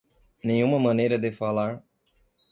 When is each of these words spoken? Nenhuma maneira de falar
Nenhuma 0.43 0.79
maneira 0.79 1.15
de 1.19 1.31
falar 1.31 1.85